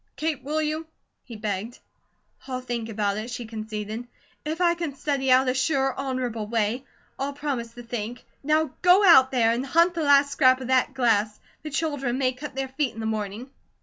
[0.15, 0.87] Kate, will you?"
[1.23, 1.77] he begged.
[2.47, 4.07] "I'll think about it," she conceded.
[4.43, 6.85] "If I can study out a sure, honourable way.
[7.19, 8.25] I'll promise to think.
[8.43, 12.31] Now go out there, and hunt the last scrap of that glass; the children may
[12.31, 13.51] cut their feet in the morning."